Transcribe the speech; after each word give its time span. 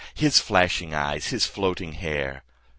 His 0.15 0.39
flashing 0.39 0.95
eyes, 0.95 1.27
his 1.27 1.45
floating 1.45 1.93
hair! 1.93 2.41